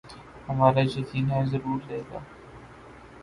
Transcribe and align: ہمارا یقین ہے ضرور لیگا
ہمارا 0.47 0.81
یقین 0.95 1.25
ہے 1.31 1.41
ضرور 1.51 1.79
لیگا 1.87 2.19